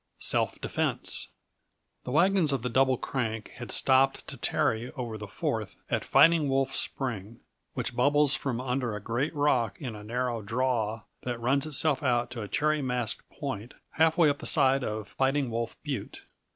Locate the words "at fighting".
5.91-6.49